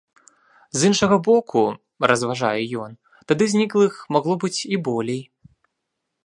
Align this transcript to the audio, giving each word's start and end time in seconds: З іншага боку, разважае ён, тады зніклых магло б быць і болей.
З 0.83 0.87
іншага 0.91 1.15
боку, 1.27 1.61
разважае 2.11 2.63
ён, 2.85 2.91
тады 3.33 3.43
зніклых 3.53 3.93
магло 4.17 4.33
б 4.41 4.45
быць 4.47 4.61
і 4.73 4.83
болей. 4.89 5.21